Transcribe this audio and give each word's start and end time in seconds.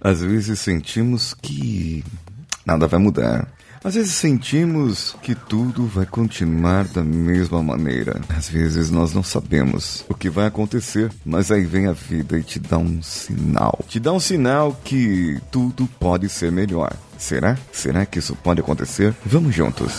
Às 0.00 0.22
vezes 0.22 0.58
sentimos 0.58 1.34
que 1.34 2.04
nada 2.64 2.86
vai 2.86 2.98
mudar. 2.98 3.46
Às 3.82 3.94
vezes 3.94 4.12
sentimos 4.14 5.16
que 5.22 5.34
tudo 5.34 5.86
vai 5.86 6.04
continuar 6.04 6.84
da 6.84 7.02
mesma 7.02 7.62
maneira. 7.62 8.20
Às 8.28 8.46
vezes 8.46 8.90
nós 8.90 9.14
não 9.14 9.22
sabemos 9.22 10.04
o 10.06 10.14
que 10.14 10.28
vai 10.28 10.46
acontecer, 10.46 11.10
mas 11.24 11.50
aí 11.50 11.64
vem 11.64 11.86
a 11.86 11.92
vida 11.92 12.38
e 12.38 12.42
te 12.42 12.58
dá 12.58 12.76
um 12.76 13.02
sinal. 13.02 13.78
Te 13.88 13.98
dá 13.98 14.12
um 14.12 14.20
sinal 14.20 14.78
que 14.84 15.40
tudo 15.50 15.88
pode 15.98 16.28
ser 16.28 16.52
melhor. 16.52 16.92
Será? 17.16 17.56
Será 17.72 18.04
que 18.04 18.18
isso 18.18 18.36
pode 18.36 18.60
acontecer? 18.60 19.14
Vamos 19.24 19.54
juntos. 19.54 19.92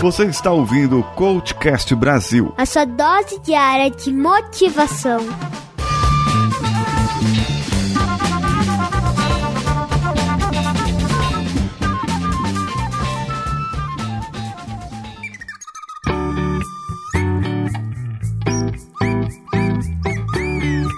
Você 0.00 0.24
está 0.24 0.50
ouvindo 0.50 1.00
o 1.00 1.02
Coachcast 1.14 1.94
Brasil. 1.94 2.52
A 2.58 2.66
sua 2.66 2.84
dose 2.84 3.40
diária 3.40 3.90
de 3.90 4.12
motivação. 4.12 5.20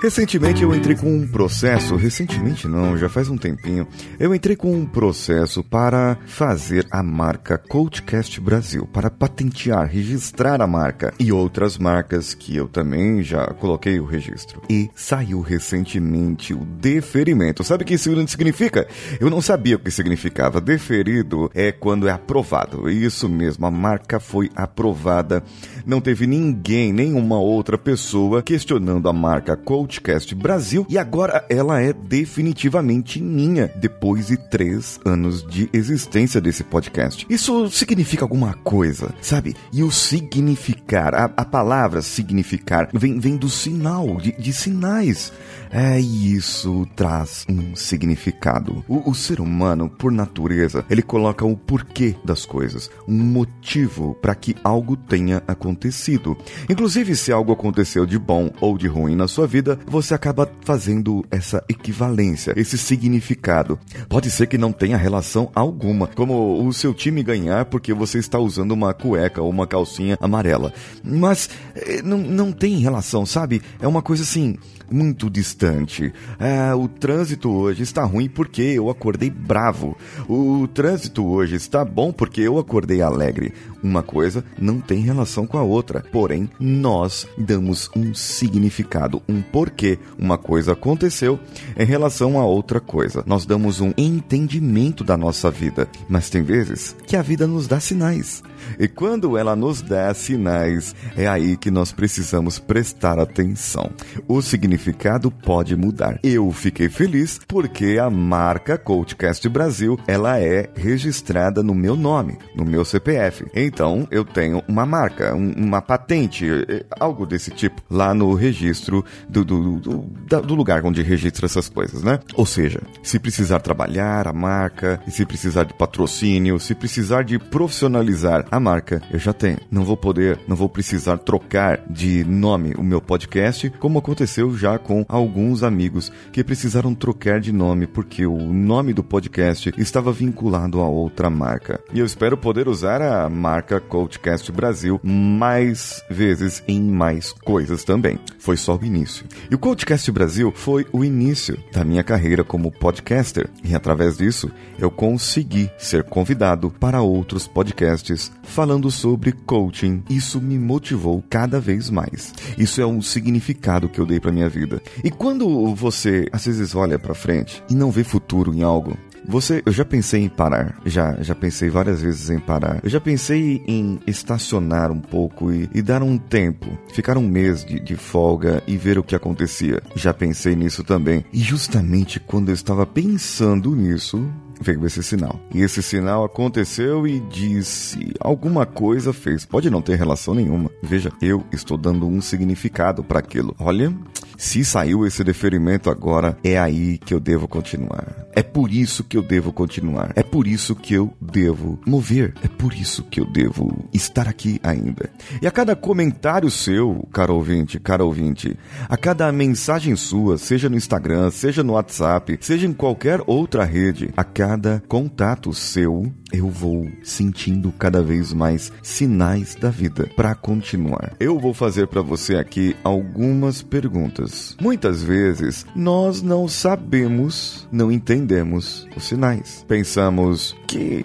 Recentemente 0.08 0.62
eu 0.62 0.74
entrei 0.74 0.96
com 0.96 1.14
um 1.14 1.28
processo, 1.28 1.94
recentemente 1.94 2.66
não, 2.66 2.96
já 2.96 3.10
faz 3.10 3.28
um 3.28 3.36
tempinho, 3.36 3.86
eu 4.18 4.34
entrei 4.34 4.56
com 4.56 4.72
um 4.72 4.86
processo 4.86 5.62
para 5.62 6.16
fazer 6.24 6.86
a 6.90 7.02
marca 7.02 7.58
Coachcast 7.58 8.40
Brasil, 8.40 8.88
para 8.90 9.10
patentear, 9.10 9.86
registrar 9.86 10.62
a 10.62 10.66
marca 10.66 11.12
e 11.20 11.30
outras 11.30 11.76
marcas 11.76 12.32
que 12.32 12.56
eu 12.56 12.66
também 12.68 13.22
já 13.22 13.48
coloquei 13.48 14.00
o 14.00 14.06
registro. 14.06 14.62
E 14.70 14.88
saiu 14.94 15.42
recentemente 15.42 16.54
o 16.54 16.64
deferimento. 16.64 17.62
Sabe 17.62 17.82
o 17.82 17.86
que 17.86 17.92
isso 17.92 18.10
significa? 18.28 18.88
Eu 19.20 19.28
não 19.28 19.42
sabia 19.42 19.76
o 19.76 19.78
que 19.78 19.90
significava. 19.90 20.58
Deferido 20.58 21.50
é 21.54 21.70
quando 21.70 22.08
é 22.08 22.12
aprovado. 22.12 22.88
Isso 22.88 23.28
mesmo, 23.28 23.66
a 23.66 23.70
marca 23.70 24.18
foi 24.18 24.48
aprovada. 24.56 25.44
Não 25.84 26.00
teve 26.00 26.26
ninguém, 26.26 26.94
nenhuma 26.94 27.38
outra 27.38 27.76
pessoa 27.76 28.42
questionando 28.42 29.06
a 29.06 29.12
marca 29.12 29.54
Coach 29.54 29.97
Podcast 29.98 30.32
Brasil 30.32 30.86
e 30.88 30.96
agora 30.96 31.44
ela 31.50 31.82
é 31.82 31.92
definitivamente 31.92 33.20
minha 33.20 33.66
depois 33.66 34.28
de 34.28 34.36
três 34.36 35.00
anos 35.04 35.44
de 35.44 35.68
existência 35.72 36.40
desse 36.40 36.62
podcast. 36.62 37.26
Isso 37.28 37.68
significa 37.70 38.24
alguma 38.24 38.54
coisa, 38.54 39.12
sabe? 39.20 39.56
E 39.72 39.82
o 39.82 39.90
significar, 39.90 41.14
a, 41.14 41.24
a 41.24 41.44
palavra 41.44 42.00
significar, 42.00 42.88
vem, 42.94 43.18
vem 43.18 43.36
do 43.36 43.48
sinal, 43.48 44.16
de, 44.18 44.32
de 44.32 44.52
sinais. 44.52 45.32
É, 45.70 46.00
isso 46.00 46.86
traz 46.96 47.44
um 47.48 47.76
significado. 47.76 48.84
O, 48.88 49.10
o, 49.10 49.14
ser 49.14 49.40
humano, 49.40 49.88
por 49.88 50.10
natureza, 50.10 50.84
ele 50.88 51.02
coloca 51.02 51.44
o 51.44 51.56
porquê 51.56 52.14
das 52.24 52.46
coisas, 52.46 52.90
um 53.06 53.18
motivo 53.18 54.14
para 54.22 54.34
que 54.34 54.56
algo 54.64 54.96
tenha 54.96 55.42
acontecido. 55.46 56.36
Inclusive, 56.70 57.14
se 57.14 57.32
algo 57.32 57.52
aconteceu 57.52 58.06
de 58.06 58.18
bom 58.18 58.50
ou 58.60 58.78
de 58.78 58.86
ruim 58.86 59.14
na 59.14 59.28
sua 59.28 59.46
vida, 59.46 59.78
você 59.88 60.14
acaba 60.14 60.50
fazendo 60.62 61.24
essa 61.30 61.64
equivalência, 61.68 62.52
esse 62.56 62.76
significado. 62.76 63.78
Pode 64.08 64.30
ser 64.30 64.46
que 64.46 64.58
não 64.58 64.72
tenha 64.72 64.96
relação 64.96 65.50
alguma, 65.54 66.06
como 66.06 66.66
o 66.66 66.72
seu 66.72 66.94
time 66.94 67.22
ganhar 67.22 67.64
porque 67.66 67.92
você 67.92 68.18
está 68.18 68.38
usando 68.38 68.72
uma 68.72 68.92
cueca 68.94 69.42
ou 69.42 69.50
uma 69.50 69.66
calcinha 69.66 70.18
amarela. 70.20 70.72
Mas 71.02 71.48
eh, 71.74 72.02
não, 72.02 72.18
não 72.18 72.52
tem 72.52 72.78
relação, 72.78 73.24
sabe? 73.24 73.62
É 73.80 73.88
uma 73.88 74.02
coisa 74.02 74.22
assim 74.22 74.56
muito 74.90 75.28
distante. 75.28 76.12
É, 76.38 76.74
o 76.74 76.88
trânsito 76.88 77.50
hoje 77.50 77.82
está 77.82 78.04
ruim 78.04 78.28
porque 78.28 78.62
eu 78.62 78.88
acordei 78.88 79.30
bravo. 79.30 79.96
O 80.28 80.66
trânsito 80.68 81.26
hoje 81.26 81.56
está 81.56 81.84
bom 81.84 82.12
porque 82.12 82.40
eu 82.40 82.58
acordei 82.58 83.02
alegre. 83.02 83.52
Uma 83.82 84.02
coisa 84.02 84.44
não 84.58 84.80
tem 84.80 85.00
relação 85.00 85.46
com 85.46 85.56
a 85.56 85.62
outra, 85.62 86.04
porém 86.12 86.50
nós 86.58 87.26
damos 87.36 87.90
um 87.94 88.14
significado, 88.14 89.22
um 89.28 89.40
porquê 89.40 89.98
uma 90.18 90.36
coisa 90.36 90.72
aconteceu 90.72 91.38
em 91.76 91.84
relação 91.84 92.38
a 92.38 92.44
outra 92.44 92.80
coisa. 92.80 93.22
Nós 93.26 93.46
damos 93.46 93.80
um 93.80 93.92
entendimento 93.96 95.04
da 95.04 95.16
nossa 95.16 95.50
vida, 95.50 95.88
mas 96.08 96.28
tem 96.28 96.42
vezes 96.42 96.96
que 97.06 97.16
a 97.16 97.22
vida 97.22 97.46
nos 97.46 97.66
dá 97.66 97.78
sinais. 97.80 98.42
E 98.78 98.88
quando 98.88 99.36
ela 99.36 99.54
nos 99.54 99.82
dá 99.82 100.12
sinais, 100.14 100.94
é 101.16 101.26
aí 101.26 101.56
que 101.56 101.70
nós 101.70 101.92
precisamos 101.92 102.58
prestar 102.58 103.18
atenção. 103.18 103.90
O 104.26 104.40
significado 104.42 105.30
pode 105.30 105.76
mudar. 105.76 106.18
Eu 106.22 106.50
fiquei 106.52 106.88
feliz 106.88 107.40
porque 107.46 107.98
a 108.00 108.10
marca 108.10 108.78
Coachcast 108.78 109.48
Brasil, 109.48 109.98
ela 110.06 110.38
é 110.38 110.68
registrada 110.74 111.62
no 111.62 111.74
meu 111.74 111.96
nome, 111.96 112.38
no 112.54 112.64
meu 112.64 112.84
CPF. 112.84 113.46
Então, 113.54 114.06
eu 114.10 114.24
tenho 114.24 114.62
uma 114.68 114.86
marca, 114.86 115.34
um, 115.34 115.52
uma 115.52 115.80
patente, 115.80 116.46
eh, 116.46 116.84
algo 116.98 117.26
desse 117.26 117.50
tipo, 117.50 117.82
lá 117.90 118.14
no 118.14 118.34
registro 118.34 119.04
do, 119.28 119.44
do, 119.44 119.78
do, 119.78 120.42
do 120.42 120.54
lugar 120.54 120.84
onde 120.84 121.02
registra 121.02 121.46
essas 121.46 121.68
coisas, 121.68 122.02
né? 122.02 122.18
Ou 122.34 122.46
seja, 122.46 122.80
se 123.02 123.18
precisar 123.18 123.60
trabalhar 123.60 124.26
a 124.26 124.32
marca, 124.32 125.00
se 125.08 125.24
precisar 125.24 125.64
de 125.64 125.74
patrocínio, 125.74 126.58
se 126.58 126.74
precisar 126.74 127.22
de 127.22 127.38
profissionalizar 127.38 128.46
a 128.50 128.60
marca 128.60 129.02
eu 129.10 129.18
já 129.18 129.32
tenho. 129.32 129.58
Não 129.70 129.84
vou 129.84 129.96
poder, 129.96 130.40
não 130.46 130.56
vou 130.56 130.68
precisar 130.68 131.18
trocar 131.18 131.80
de 131.88 132.24
nome 132.24 132.74
o 132.76 132.82
meu 132.82 133.00
podcast, 133.00 133.70
como 133.78 133.98
aconteceu 133.98 134.56
já 134.56 134.78
com 134.78 135.04
alguns 135.08 135.62
amigos 135.62 136.12
que 136.32 136.44
precisaram 136.44 136.94
trocar 136.94 137.40
de 137.40 137.52
nome 137.52 137.86
porque 137.86 138.26
o 138.26 138.38
nome 138.38 138.92
do 138.92 139.02
podcast 139.02 139.72
estava 139.76 140.12
vinculado 140.12 140.80
a 140.80 140.88
outra 140.88 141.30
marca. 141.30 141.80
E 141.92 141.98
eu 141.98 142.06
espero 142.06 142.36
poder 142.36 142.68
usar 142.68 143.02
a 143.02 143.28
marca 143.28 143.80
Coachcast 143.80 144.50
Brasil 144.52 145.00
mais 145.02 146.02
vezes 146.08 146.62
em 146.66 146.80
mais 146.80 147.32
coisas 147.32 147.84
também. 147.84 148.18
Foi 148.38 148.56
só 148.56 148.76
o 148.76 148.84
início. 148.84 149.26
E 149.50 149.54
o 149.54 149.58
Coachcast 149.58 150.10
Brasil 150.10 150.52
foi 150.54 150.86
o 150.92 151.04
início 151.04 151.58
da 151.72 151.84
minha 151.84 152.02
carreira 152.02 152.44
como 152.44 152.70
podcaster. 152.70 153.48
E 153.62 153.74
através 153.74 154.16
disso, 154.16 154.50
eu 154.78 154.90
consegui 154.90 155.70
ser 155.78 156.04
convidado 156.04 156.70
para 156.70 157.02
outros 157.02 157.46
podcasts 157.46 158.32
falando 158.48 158.90
sobre 158.90 159.32
coaching. 159.32 160.02
Isso 160.10 160.40
me 160.40 160.58
motivou 160.58 161.22
cada 161.28 161.60
vez 161.60 161.90
mais. 161.90 162.34
Isso 162.56 162.80
é 162.80 162.86
um 162.86 163.00
significado 163.00 163.88
que 163.88 164.00
eu 164.00 164.06
dei 164.06 164.18
para 164.18 164.32
minha 164.32 164.48
vida. 164.48 164.82
E 165.04 165.10
quando 165.10 165.74
você 165.74 166.28
às 166.32 166.46
vezes 166.46 166.74
olha 166.74 166.98
para 166.98 167.14
frente 167.14 167.62
e 167.70 167.74
não 167.74 167.90
vê 167.90 168.02
futuro 168.02 168.54
em 168.54 168.62
algo, 168.62 168.96
você, 169.28 169.62
eu 169.66 169.72
já 169.72 169.84
pensei 169.84 170.22
em 170.22 170.28
parar, 170.28 170.80
já, 170.86 171.16
já 171.20 171.34
pensei 171.34 171.68
várias 171.68 172.00
vezes 172.00 172.30
em 172.30 172.38
parar. 172.38 172.80
Eu 172.82 172.88
já 172.88 172.98
pensei 172.98 173.62
em 173.66 174.00
estacionar 174.06 174.90
um 174.90 175.00
pouco 175.00 175.52
e, 175.52 175.68
e 175.74 175.82
dar 175.82 176.02
um 176.02 176.16
tempo, 176.16 176.66
ficar 176.94 177.18
um 177.18 177.28
mês 177.28 177.62
de, 177.62 177.78
de 177.78 177.94
folga 177.94 178.62
e 178.66 178.78
ver 178.78 178.98
o 178.98 179.02
que 179.02 179.14
acontecia. 179.14 179.82
Já 179.94 180.14
pensei 180.14 180.56
nisso 180.56 180.82
também. 180.82 181.26
E 181.30 181.40
justamente 181.40 182.18
quando 182.18 182.48
eu 182.48 182.54
estava 182.54 182.86
pensando 182.86 183.76
nisso, 183.76 184.26
veio 184.60 184.84
esse 184.86 185.02
sinal. 185.02 185.40
E 185.54 185.62
esse 185.62 185.82
sinal 185.82 186.24
aconteceu 186.24 187.06
e 187.06 187.20
disse 187.20 188.12
alguma 188.20 188.66
coisa 188.66 189.12
fez. 189.12 189.44
Pode 189.44 189.70
não 189.70 189.82
ter 189.82 189.96
relação 189.96 190.34
nenhuma. 190.34 190.70
Veja, 190.82 191.12
eu 191.20 191.44
estou 191.52 191.76
dando 191.76 192.06
um 192.06 192.20
significado 192.20 193.02
para 193.02 193.18
aquilo. 193.18 193.54
Olha, 193.58 193.92
se 194.38 194.64
saiu 194.64 195.04
esse 195.04 195.24
deferimento 195.24 195.90
agora, 195.90 196.38
é 196.44 196.56
aí 196.56 196.96
que 196.96 197.12
eu 197.12 197.18
devo 197.18 197.48
continuar. 197.48 198.28
É 198.32 198.42
por 198.42 198.70
isso 198.70 199.02
que 199.02 199.16
eu 199.16 199.22
devo 199.22 199.52
continuar. 199.52 200.12
É 200.14 200.22
por 200.22 200.46
isso 200.46 200.76
que 200.76 200.94
eu 200.94 201.12
devo 201.20 201.76
mover. 201.84 202.34
É 202.40 202.46
por 202.46 202.72
isso 202.72 203.02
que 203.02 203.20
eu 203.20 203.24
devo 203.24 203.88
estar 203.92 204.28
aqui 204.28 204.60
ainda. 204.62 205.10
E 205.42 205.46
a 205.48 205.50
cada 205.50 205.74
comentário 205.74 206.48
seu, 206.52 207.04
caro 207.12 207.34
ouvinte, 207.34 207.80
caro 207.80 208.06
ouvinte, 208.06 208.56
a 208.88 208.96
cada 208.96 209.32
mensagem 209.32 209.96
sua, 209.96 210.38
seja 210.38 210.68
no 210.68 210.76
Instagram, 210.76 211.32
seja 211.32 211.64
no 211.64 211.72
WhatsApp, 211.72 212.38
seja 212.40 212.64
em 212.64 212.72
qualquer 212.72 213.20
outra 213.26 213.64
rede, 213.64 214.10
a 214.16 214.22
cada 214.22 214.47
contato 214.86 215.52
seu, 215.52 216.12
eu 216.32 216.48
vou 216.48 216.88
sentindo 217.02 217.72
cada 217.72 218.02
vez 218.02 218.32
mais 218.32 218.72
sinais 218.82 219.54
da 219.54 219.70
vida 219.70 220.08
para 220.16 220.34
continuar. 220.34 221.14
Eu 221.18 221.38
vou 221.38 221.52
fazer 221.52 221.88
para 221.88 222.02
você 222.02 222.36
aqui 222.36 222.76
algumas 222.84 223.62
perguntas. 223.62 224.56
Muitas 224.60 225.02
vezes 225.02 225.66
nós 225.74 226.22
não 226.22 226.48
sabemos, 226.48 227.68
não 227.72 227.90
entendemos 227.90 228.86
os 228.96 229.04
sinais. 229.04 229.64
Pensamos 229.66 230.56
que 230.66 231.02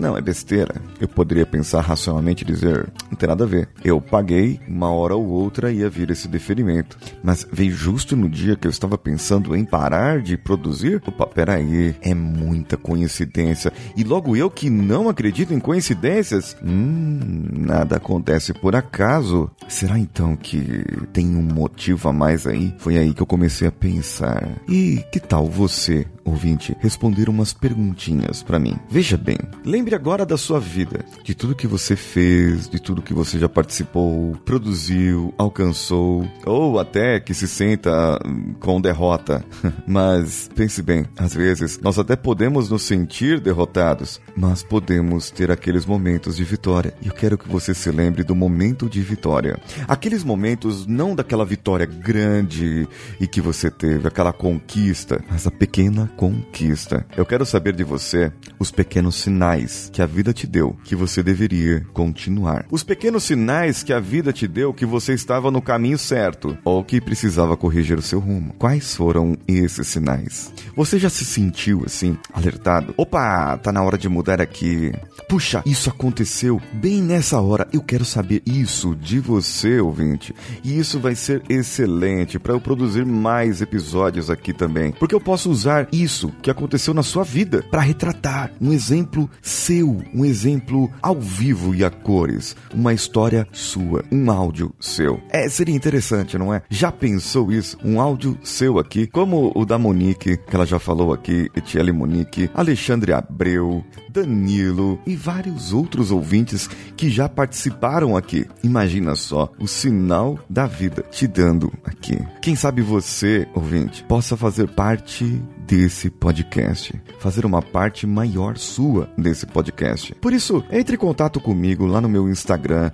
não, 0.00 0.16
é 0.16 0.20
besteira. 0.20 0.74
Eu 1.00 1.06
poderia 1.06 1.44
pensar 1.44 1.82
racionalmente 1.82 2.42
e 2.42 2.46
dizer, 2.46 2.88
não 3.10 3.16
tem 3.16 3.28
nada 3.28 3.44
a 3.44 3.46
ver. 3.46 3.68
Eu 3.84 4.00
paguei, 4.00 4.58
uma 4.66 4.90
hora 4.90 5.14
ou 5.14 5.26
outra 5.26 5.70
ia 5.70 5.90
vir 5.90 6.10
esse 6.10 6.26
deferimento. 6.26 6.98
Mas 7.22 7.46
veio 7.52 7.72
justo 7.72 8.16
no 8.16 8.28
dia 8.28 8.56
que 8.56 8.66
eu 8.66 8.70
estava 8.70 8.96
pensando 8.96 9.54
em 9.54 9.64
parar 9.64 10.20
de 10.22 10.36
produzir? 10.36 11.02
Opa, 11.06 11.26
peraí, 11.26 11.94
é 12.00 12.14
muita 12.14 12.76
coincidência. 12.76 13.72
E 13.96 14.02
logo 14.02 14.36
eu 14.36 14.50
que 14.50 14.70
não 14.70 15.08
acredito 15.08 15.52
em 15.52 15.60
coincidências? 15.60 16.56
Hum, 16.64 17.46
nada 17.52 17.96
acontece 17.96 18.54
por 18.54 18.74
acaso. 18.74 19.50
Será 19.68 19.98
então 19.98 20.36
que 20.36 20.84
tem 21.12 21.36
um 21.36 21.42
motivo 21.42 22.08
a 22.08 22.12
mais 22.12 22.46
aí? 22.46 22.74
Foi 22.78 22.96
aí 22.96 23.12
que 23.12 23.22
eu 23.22 23.26
comecei 23.26 23.68
a 23.68 23.72
pensar. 23.72 24.48
E 24.68 25.04
que 25.12 25.20
tal 25.20 25.46
você, 25.46 26.06
ouvinte, 26.24 26.76
responder 26.80 27.28
umas 27.28 27.52
perguntinhas 27.52 28.42
para 28.42 28.58
mim. 28.58 28.76
Veja 28.88 29.16
bem, 29.16 29.38
lembre 29.64 29.94
agora 29.94 30.24
da 30.24 30.36
sua 30.36 30.60
vida, 30.60 31.04
de 31.24 31.34
tudo 31.34 31.54
que 31.54 31.66
você 31.66 31.96
fez, 31.96 32.68
de 32.68 32.80
tudo 32.80 33.02
que 33.02 33.14
você 33.14 33.38
já 33.38 33.48
participou, 33.48 34.36
produziu, 34.44 35.34
alcançou, 35.36 36.28
ou 36.44 36.78
até 36.78 37.20
que 37.20 37.34
se 37.34 37.48
senta 37.48 38.18
com 38.58 38.80
derrota. 38.80 39.44
Mas 39.86 40.48
pense 40.54 40.82
bem, 40.82 41.06
às 41.16 41.34
vezes 41.34 41.78
nós 41.80 41.98
até 41.98 42.16
podemos 42.16 42.70
nos 42.70 42.82
sentir 42.82 43.40
derrotados, 43.40 44.20
mas 44.36 44.62
podemos 44.62 45.30
ter 45.30 45.50
aqueles 45.50 45.84
momentos 45.86 46.36
de 46.36 46.44
vitória. 46.44 46.94
E 47.02 47.08
eu 47.08 47.14
quero 47.14 47.36
que 47.36 47.48
você 47.48 47.74
se 47.74 47.90
lembre 47.90 48.22
do 48.22 48.34
momento 48.34 48.88
de 48.88 49.00
vitória. 49.00 49.58
Aqueles 49.88 50.24
momentos 50.24 50.86
não 50.86 51.14
daquela 51.14 51.44
vitória 51.44 51.86
grande 51.86 52.88
e 53.20 53.26
que 53.26 53.40
você 53.40 53.70
teve, 53.70 54.06
aquela 54.06 54.32
conquista, 54.32 55.22
mas 55.30 55.46
a 55.46 55.50
pequena 55.50 56.09
conquista. 56.16 57.06
Eu 57.16 57.24
quero 57.24 57.46
saber 57.46 57.74
de 57.74 57.84
você 57.84 58.32
os 58.58 58.70
pequenos 58.70 59.16
sinais 59.16 59.90
que 59.92 60.02
a 60.02 60.06
vida 60.06 60.32
te 60.32 60.46
deu 60.46 60.76
que 60.84 60.94
você 60.94 61.22
deveria 61.22 61.84
continuar. 61.92 62.66
Os 62.70 62.82
pequenos 62.82 63.24
sinais 63.24 63.82
que 63.82 63.92
a 63.92 64.00
vida 64.00 64.32
te 64.32 64.46
deu 64.46 64.74
que 64.74 64.84
você 64.84 65.14
estava 65.14 65.50
no 65.50 65.62
caminho 65.62 65.98
certo 65.98 66.56
ou 66.64 66.84
que 66.84 67.00
precisava 67.00 67.56
corrigir 67.56 67.98
o 67.98 68.02
seu 68.02 68.20
rumo. 68.20 68.54
Quais 68.58 68.94
foram 68.94 69.36
esses 69.46 69.86
sinais? 69.88 70.52
Você 70.76 70.98
já 70.98 71.08
se 71.08 71.24
sentiu 71.24 71.82
assim, 71.86 72.16
alertado? 72.32 72.94
Opa, 72.96 73.56
tá 73.58 73.72
na 73.72 73.82
hora 73.82 73.98
de 73.98 74.08
mudar 74.08 74.40
aqui. 74.40 74.92
Puxa, 75.28 75.62
isso 75.64 75.90
aconteceu 75.90 76.60
bem 76.72 77.02
nessa 77.02 77.40
hora. 77.40 77.68
Eu 77.72 77.82
quero 77.82 78.04
saber 78.04 78.42
isso 78.44 78.94
de 78.94 79.20
você, 79.20 79.80
ouvinte. 79.80 80.34
E 80.64 80.78
isso 80.78 80.98
vai 80.98 81.14
ser 81.14 81.42
excelente 81.48 82.38
para 82.38 82.52
eu 82.52 82.60
produzir 82.60 83.04
mais 83.04 83.60
episódios 83.60 84.30
aqui 84.30 84.52
também, 84.52 84.92
porque 84.92 85.14
eu 85.14 85.20
posso 85.20 85.50
usar 85.50 85.88
isso 86.02 86.32
que 86.42 86.50
aconteceu 86.50 86.94
na 86.94 87.02
sua 87.02 87.24
vida 87.24 87.64
para 87.70 87.80
retratar 87.80 88.52
um 88.60 88.72
exemplo 88.72 89.28
seu, 89.42 90.02
um 90.14 90.24
exemplo 90.24 90.90
ao 91.02 91.20
vivo 91.20 91.74
e 91.74 91.84
a 91.84 91.90
cores, 91.90 92.56
uma 92.74 92.92
história 92.92 93.46
sua, 93.52 94.04
um 94.10 94.30
áudio 94.30 94.74
seu. 94.80 95.20
É, 95.30 95.48
seria 95.48 95.74
interessante, 95.74 96.38
não 96.38 96.52
é? 96.52 96.62
Já 96.68 96.90
pensou 96.90 97.52
isso? 97.52 97.76
Um 97.84 98.00
áudio 98.00 98.38
seu 98.42 98.78
aqui, 98.78 99.06
como 99.06 99.52
o 99.54 99.64
da 99.64 99.78
Monique, 99.78 100.36
que 100.36 100.56
ela 100.56 100.66
já 100.66 100.78
falou 100.78 101.12
aqui, 101.12 101.50
Etiele 101.54 101.92
Monique, 101.92 102.50
Alexandre 102.54 103.12
Abreu, 103.12 103.84
Danilo 104.08 104.98
e 105.06 105.14
vários 105.14 105.72
outros 105.72 106.10
ouvintes 106.10 106.68
que 106.96 107.08
já 107.10 107.28
participaram 107.28 108.16
aqui. 108.16 108.46
Imagina 108.62 109.14
só 109.14 109.50
o 109.58 109.66
sinal 109.66 110.38
da 110.48 110.66
vida 110.66 111.02
te 111.10 111.26
dando 111.26 111.72
aqui. 111.84 112.18
Quem 112.42 112.56
sabe 112.56 112.82
você, 112.82 113.46
ouvinte, 113.54 114.04
possa 114.04 114.36
fazer 114.36 114.68
parte 114.68 115.40
desse 115.66 116.10
podcast, 116.10 117.00
fazer 117.18 117.44
uma 117.46 117.62
parte 117.62 118.06
maior 118.06 118.56
sua 118.56 119.08
desse 119.16 119.46
podcast. 119.46 120.14
Por 120.14 120.32
isso, 120.32 120.64
entre 120.70 120.96
em 120.96 120.98
contato 120.98 121.40
comigo 121.40 121.86
lá 121.86 122.00
no 122.00 122.08
meu 122.08 122.28
Instagram, 122.28 122.90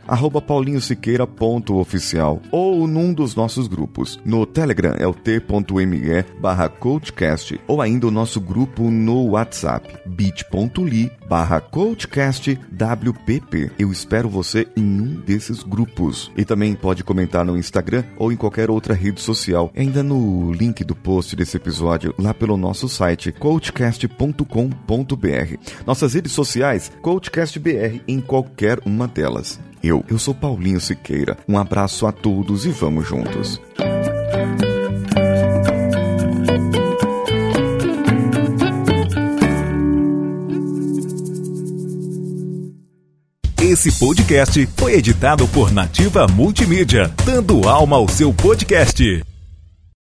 paulinhosiqueira.oficial 0.46 2.40
ou 2.50 2.86
num 2.86 3.12
dos 3.12 3.34
nossos 3.34 3.66
grupos. 3.66 4.20
No 4.24 4.46
Telegram 4.46 4.94
é 4.98 5.06
o 5.06 5.14
t.me 5.14 6.24
barra 6.40 6.68
coachcast 6.68 7.60
ou 7.66 7.80
ainda 7.80 8.06
o 8.06 8.10
nosso 8.10 8.40
grupo 8.40 8.90
no 8.90 9.30
WhatsApp, 9.30 9.96
bit.ly 10.06 11.10
barra. 11.28 11.62
Eu 13.78 13.92
espero 13.92 14.28
você 14.28 14.66
em 14.76 14.82
um 14.82 15.20
desses 15.20 15.62
grupos. 15.62 16.30
E 16.36 16.44
também 16.44 16.74
pode 16.74 17.04
comentar 17.04 17.44
no 17.44 17.56
Instagram 17.56 18.04
ou 18.16 18.32
em 18.32 18.36
qualquer 18.36 18.70
outra 18.70 18.94
rede 18.94 19.20
social, 19.20 19.70
ainda 19.76 20.02
no 20.02 20.52
link 20.52 20.84
do 20.84 20.94
post 20.94 21.34
desse 21.36 21.56
episódio, 21.56 22.14
lá 22.18 22.32
pelo 22.32 22.56
nosso 22.66 22.88
site 22.88 23.30
coachcast.com.br. 23.30 25.84
Nossas 25.86 26.14
redes 26.14 26.32
sociais, 26.32 26.90
coachcastbr 27.00 28.00
em 28.08 28.20
qualquer 28.20 28.80
uma 28.84 29.06
delas. 29.06 29.60
Eu, 29.82 30.04
eu 30.08 30.18
sou 30.18 30.34
Paulinho 30.34 30.80
Siqueira. 30.80 31.38
Um 31.48 31.58
abraço 31.58 32.06
a 32.06 32.12
todos 32.12 32.66
e 32.66 32.70
vamos 32.70 33.06
juntos. 33.06 33.60
Esse 43.62 43.92
podcast 43.98 44.68
foi 44.76 44.94
editado 44.94 45.46
por 45.48 45.72
Nativa 45.72 46.26
Multimídia, 46.26 47.12
dando 47.24 47.68
alma 47.68 47.96
ao 47.96 48.08
seu 48.08 48.32
podcast. 48.32 49.22